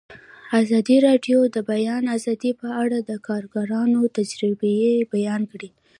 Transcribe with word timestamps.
ازادي 0.61 0.97
راډیو 1.07 1.39
د 1.47 1.49
د 1.55 1.57
بیان 1.71 2.03
آزادي 2.15 2.51
په 2.61 2.67
اړه 2.83 2.97
د 3.09 3.11
کارګرانو 3.27 4.01
تجربې 4.17 4.77
بیان 5.13 5.41
کړي. 5.51 5.69